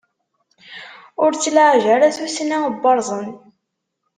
Ur 1.23 1.31
ttlaɛej 1.33 1.85
ara 1.93 2.15
tussna 2.17 2.57
n 2.63 2.65
waṛẓen! 2.83 3.29